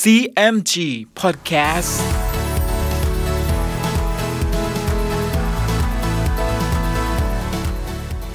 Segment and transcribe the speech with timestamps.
[0.00, 0.74] CMG
[1.20, 1.92] Podcast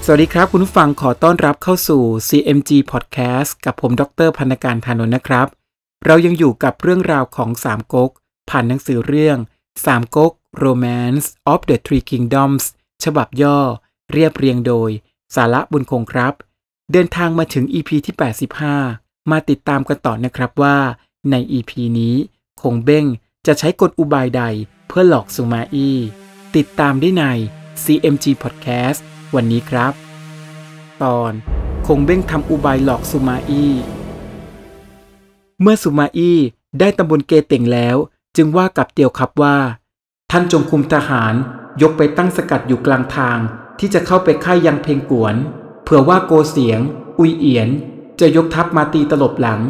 [0.05, 5.47] สวัสดีครับ คุณผู้ฟังขอต้อนรับเข้าสู่ CMG Podcast กับผมดรพันการธานนท์นะครับ
[6.05, 8.12] เรายังอยู่กับเรื่องราวของสามก๊ก
[8.50, 9.38] ผ่านหนังสือเรื่อง
[9.86, 10.32] สามก๊ก
[10.64, 12.64] Romance of the Three Kingdoms
[13.04, 13.60] ฉบับย่อ
[14.12, 14.89] เรียบเรียงโดย
[15.36, 16.34] สาระบุญคงครับ
[16.92, 18.16] เดินทางมาถึง EP ที่
[18.74, 20.78] 85 มาติดตามกันต่อนะครับว่า
[21.32, 22.16] ใน EP นี้
[22.62, 23.05] คงเบ้ง
[23.47, 24.43] จะใช้กลอุบายใด
[24.88, 25.97] เพื่อหลอกซูมาอี้
[26.56, 27.24] ติดตามได้ใน
[27.84, 29.00] CMG Podcast
[29.36, 29.93] วันนี้ครับ
[31.04, 31.32] ตอน
[31.87, 33.73] คงเบ้งทำอุบายหลอกซูมาอี้
[35.61, 36.39] เมื่อซูมาอี้
[36.80, 37.98] ได้ตำบลเกเต่งแล้ว
[38.36, 39.58] จึงว่ากับเตียวครับว่า
[40.31, 41.34] ท่านจงคุมทหาร
[41.81, 43.39] ยกไปตั้งสกัดอยู่กลางทาง
[43.80, 45.36] ที่จะเข้าไปค่ายยังเพลงกวน
[45.84, 46.80] เผื่อว่าโกเสียง
[47.20, 47.70] อุยเอียน
[48.20, 49.62] จะยกทัพมาตีตลบหลัง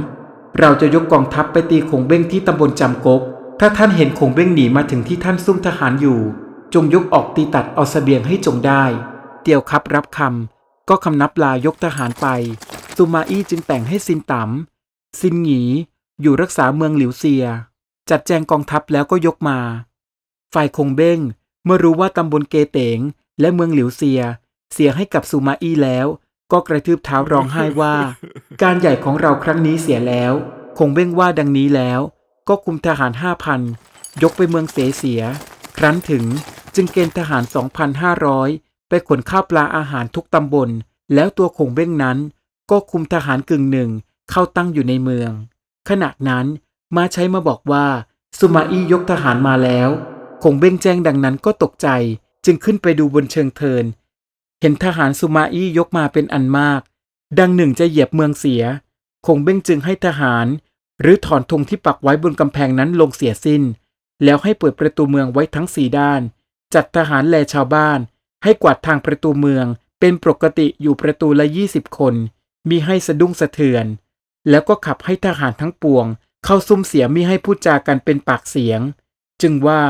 [0.60, 3.22] เราจะยกกองทัพไปตีคงเบ้งที่ตำบลจำกก
[3.60, 6.20] ถ้าท่านเห็นคงเบ้งหนีมาถึงที่ท่านซุ่มทหารอยู่
[6.74, 8.84] จงยกออกตีตัดเอาเสบียงให้จงได้
[9.42, 12.28] เตียวครับรับคำก็คำนับลายกทหารไป
[12.96, 15.62] ซูมาอี้จึงแต่งให้ซินต๋ำซินหงี
[16.22, 17.46] อยู่รักษาเมืองหลิวเซีย
[18.10, 19.60] จัดแจงกองทัพแล้วก็ยกมา
[20.54, 21.20] ฝ่ายคงเบ้ง
[21.66, 23.00] เมื่อรู้ว่าตำบลเกเตง
[23.40, 24.22] และเมืองหลิวเซีย
[24.74, 26.08] เสียให้กับซูมาอี้แล้ว
[26.52, 27.96] ก็กระทืบเท้าร้องไห้ว่า
[28.62, 30.34] การใหญ่ของเราครั้งนี้เสียแล้ว
[30.78, 32.00] คงเบ้งว่าดังนี้แล้ว
[32.48, 33.62] ก็คุมทหารห้าพัน
[34.24, 35.22] ยกไปเมืองเสเสีย
[35.78, 36.24] ครั้นถึง
[36.76, 37.44] จึงเกณฑ์ทหาร
[38.16, 40.70] 2,500 ไปขนข้าวปลาอาหารทุกตำบล
[41.14, 42.18] แล้วตัวคงเบ้งนั้น
[42.72, 43.90] ก็คุมทหารกึ่งหนึ่ง
[44.32, 45.32] เข้าตั้งอยู่ในเมือง
[45.90, 46.46] ขณะนั้น
[46.98, 47.86] มาใช้มาบอกว่า
[48.40, 49.90] สุมาอี้ยกทหารมาแล้ว
[50.44, 51.88] คงเบ้งแจ้งดังนั้นก็ตกใจ
[52.46, 53.86] จึงขึ้นไปดูบนเชิงเทิน
[54.60, 56.82] เห็นทหารสุมาอี้ยกมาเป็นอันมาก
[57.40, 58.64] ดังหนึ่งจะเหยียบเมืองเสีย
[59.26, 60.48] คงเบ้งจึงให้ทหาร
[61.02, 63.64] หรือถอนธงที่ปักไว้บนกำแพงนั้นลงเสียสิ้น
[64.24, 66.22] แล้วให้เปิดประตูเมืองไว้ทั้งสี่ด้าน
[66.74, 68.00] จัดทหารแลชาวบ้าน
[68.44, 69.66] ให้กวาดทางประตูเมือง
[70.00, 72.14] เป็นปกติอยู่ประตูละยี่สิบคน
[72.70, 73.86] มีให้สะดุ้งสะเทือน
[74.50, 76.06] แล้วก็ขับให้ทหารทั้งปวง
[76.46, 78.82] เข้าซุ่มเสียมิให้พูดจากันเป็นปากเสียง
[79.42, 79.82] จึงว่า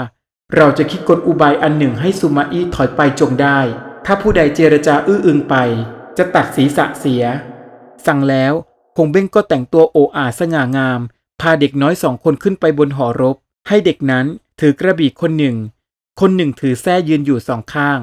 [0.55, 3.59] เราจะคิดกลอุบายอันหนึ่งให้สุมาอี้ถอยไปจงได้
[4.09, 5.55] ถ้าผู้ใดเจรจาอื้ออึงไป
[6.17, 7.23] จะตัดศีรษะเสีย
[8.05, 8.53] สั่งแล้ว
[8.97, 10.99] คงเบ้งก็แต่งตัวโออาสง่างาม
[11.41, 13.35] พาเด็กน้อยสองคนขึ้นไปบนหอรบ
[13.67, 14.25] ให้เด็กนั้น
[14.59, 15.55] ถือกระบี่คนหนึ่ง
[16.19, 17.99] คนหนึ่งถือแส้ยืนอยู่สองข้าง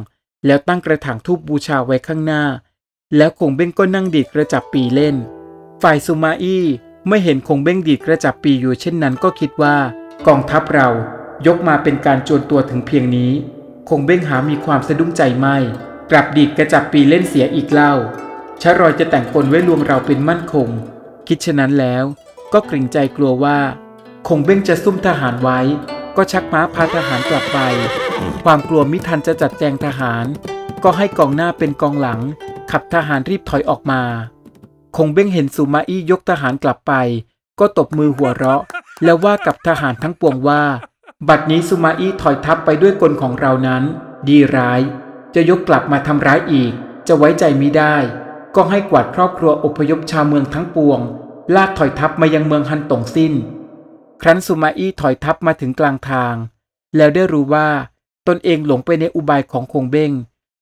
[0.47, 2.45] แล้วตั้งกระถางทูบบูชาไว้ข้างหน้า
[3.17, 5.17] แล้วคงเบ้งก็นั่งดีดกระจับปีเล่น
[5.83, 6.65] ฝ่ายสุมาอี้
[7.09, 9.77] ไม่เห็นคงเบ้งดีดกระจับปีอยู่เช่นนั้นก็คิดว่า
[10.27, 10.89] กองทัพเรา
[11.47, 13.33] ยกมาเป็นการโจรตัวถึงเพียงนี้
[13.89, 15.59] คงเบ้งหามีความสะดุ้งใจไม่
[16.11, 17.93] กลับดีดกระจับปีเล่นเสียอีกเล่า
[18.63, 20.69] ชะรอยจะแต่งคนไว้ลวงเราเป็นมั่นคง
[21.29, 22.05] คิดฉะนั้นแล้ว
[22.53, 23.59] ก็เกรงใจกลัวว่า
[24.29, 25.61] คงเบ้งจะซุ่มทหารไว้
[26.17, 27.59] ก็ชักม้าพาทหารกลับไป
[28.45, 30.25] ความกลัวมิทันจะจัดแจงทหาร
[30.85, 32.21] ก็ให้กองหน้าเป็นกองหลัง
[32.71, 34.03] ขับทหารรีบถอยออกมา
[34.97, 36.93] คงเบ้งเห็นสุมาอี้ยกทหารกลับไป
[37.61, 38.63] ก็ตบมือหัวเราะ
[39.05, 40.63] แล้วว่ากับทหารทั้งปวงว่า
[41.29, 43.83] บัดนี้สุมาอี้ถอยทัพไปด้วยกลของเรานั้น
[44.29, 44.81] ดีร้าย
[45.35, 46.73] จะยกกลับมาทำร้ายอีก
[47.07, 47.97] จะไว้ใจมิได้
[48.57, 51.01] ก็ให้กวาดครอบครัวอพยพชาวเมืองทั้งปวง
[51.55, 53.33] ลากถอยทัพมายังเมืองฮันตงสิ้น
[54.23, 56.35] ครั้นสุมาอี้ถอยทัพมาถึงกลางทาง
[56.97, 57.69] แล้วได้รู้ว่า
[58.29, 60.13] ตนเองหลงไปในอุบายของคงเบ้ง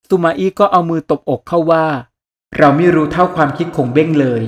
[0.09, 1.85] สุมาอี้ก็เอามือตบอกเข้าว่า
[2.57, 4.43] เราไม่รู้เท่าความคิดคงเบ้งเลย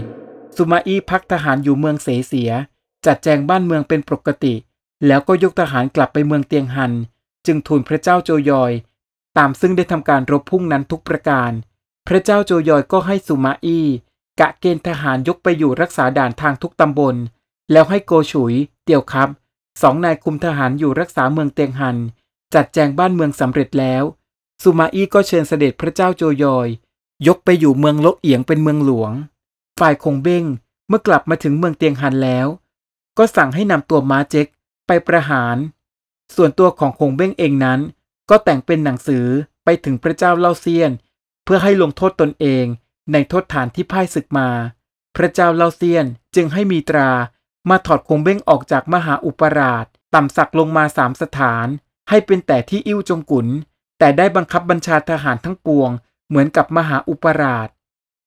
[0.56, 2.52] สุมาอี้พักทหารอยู่เมืองเสเสีย
[3.06, 4.54] จัดแจงบ้านเมืองเป็นปกติ
[5.08, 6.94] แล้วก็ยกทหารกลับไปเมืองเตียงฮัน
[7.46, 8.72] จึงทูลพระเจ้าโจยอย
[9.38, 11.52] ตามซึ่งได้ทำการรบพุ่งนั้นทุกประการ
[12.08, 13.88] พระเจ้าโจยอยก็ให้สุมาอี้
[14.40, 17.16] กะเกณฑ์ทหารยกไปอยู่รักษาด่านทางทุกตำบล
[17.72, 18.54] แล้วให้โกฉุย
[18.84, 19.30] เตียวครับ
[19.82, 21.98] สองนายคุมทหารอยู่รักษาเมืองเตียงฮัน
[22.54, 24.04] จัดแจงบ้านเมืองสำเร็จแล้ว
[24.64, 26.68] สุมาอี้ก็เชิญเสด็จพระเจ้าโจยอย
[27.28, 29.12] ยกไปอยู่เมืองลกเอียงเป็นเมืองหลวง
[29.80, 30.46] ฝ่ายคงเบ้ง
[30.88, 32.48] เมื่อกลับมาถึงเมืองเตียงฮันแล้ว
[33.18, 34.48] ก็สั่งให้นำตัวม้าเจ็ก
[34.88, 35.58] ไปประหาร
[36.36, 37.80] ส่วนตัวของคงเบ้งเองนั้น
[38.30, 39.26] ก็แต่งเป็นหนังสือ
[39.64, 40.92] ไปถึงพระเจ้าเล่าเซียน
[41.44, 42.66] เพื่อให้ลงโทษตนเอง
[43.12, 44.50] ในโทษฐานที่พ่ายศึกมา
[45.16, 46.06] พระเจ้าเล่าเซียน
[46.36, 47.10] จึงให้มีตรา
[47.70, 49.86] มาถอดคงเบ้งออกจากมหาอุปราช
[50.16, 51.68] ต่ำสักลงมาสามสถาน
[52.10, 53.48] ให้เป็นแต่ที่อิ่วจงกุน
[54.00, 55.90] แต่ได้บังคับบัญชาทหารทั้งปวง
[56.28, 57.68] เหมือนกับมหาอุปราช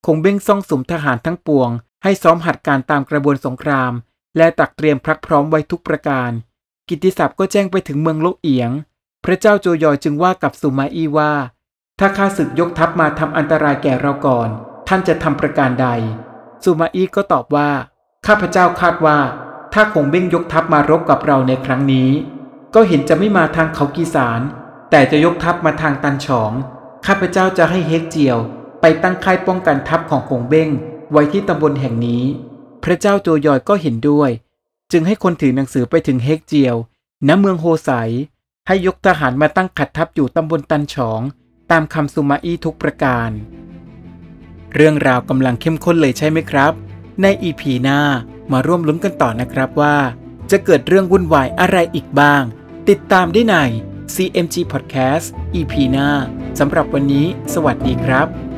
[0.05, 1.69] คงเบ้งซ่องสุมทหารทั้งปวง
[2.03, 3.91] ให้ซ้อมหัดการตามกระบวนสงคราม
[4.37, 6.31] และตักเตรียมพรักพร้อมไว้ทุกประการ
[6.89, 8.71] กิตติศัพท์ก็แจ้งไปถึงเมืองโลกเอียง
[9.25, 11.31] พระเจ้าโจยอยจึงว่ากับสุมาอี้ว่า
[11.99, 14.49] ถ้าข้าศึกยกทัพมาทำอันตรายแก่เราก่อน
[14.87, 15.87] ท่านจะทำประการใด
[16.63, 17.69] สุมาอี้ก็ตอบว่า
[18.27, 19.19] ข้าพเจ้าคาดว่า
[19.73, 22.09] ถ้าคงเบ้งยกทัพมารบกับเราในครั้งนี้
[22.75, 24.41] ก็เห็นจะไม่มาทางเขากีสาร
[24.91, 26.51] แต่จะยกทัพมาทางตันฉอง
[27.05, 28.37] ข้าพเจ้าจะให้เฮกเจียว
[28.81, 30.69] ไปตั้งค่ายป้องกันทัพของคงเบ้ง
[31.11, 32.23] ไว้ที่ตำบลแห่งนี้
[32.83, 34.29] พระเจ้าโจยอยก็เห็นด้วย
[34.91, 36.75] จึงให้คนถือหนังสือไปถึงเฮกเจียว
[37.27, 37.89] ณเมืองโฮไส
[38.71, 41.21] ให้ยกทหารมาตั้งขัดทัพอยู่ตำบลตันฉอง
[41.71, 43.29] ตามคำสุมาอี้ทุกประการ
[44.73, 46.73] เรื่องราวกำลังเข้มข้นเลยใช่ไหมครับ
[47.21, 47.99] ในอีพีหน้า
[48.51, 49.97] มาร่วมลุ้นกันต่อนะครับว่า
[50.51, 52.43] จะเกิดเรื่องวุ่นวายอะไรอีกบ้าง
[52.89, 53.55] ติดตามได้ใน
[54.15, 55.25] CMG Podcast
[55.55, 56.09] EP หน้า
[56.59, 58.48] สำหรับวันนี้ สวัสดีครับ